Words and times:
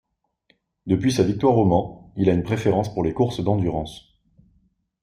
Depuis 0.87 1.11
sa 1.11 1.21
victoire 1.23 1.59
au 1.59 1.65
Mans, 1.67 2.11
il 2.17 2.27
a 2.27 2.33
une 2.33 2.41
préférence 2.41 2.91
pour 2.91 3.03
les 3.03 3.13
courses 3.13 3.39
d'endurance. 3.43 4.17